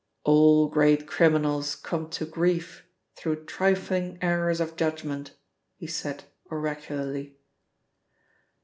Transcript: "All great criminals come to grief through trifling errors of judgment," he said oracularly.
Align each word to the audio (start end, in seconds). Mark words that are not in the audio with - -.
"All 0.23 0.67
great 0.67 1.05
criminals 1.05 1.75
come 1.75 2.09
to 2.09 2.25
grief 2.25 2.87
through 3.15 3.45
trifling 3.45 4.17
errors 4.19 4.59
of 4.59 4.75
judgment," 4.75 5.35
he 5.75 5.85
said 5.85 6.23
oracularly. 6.49 7.37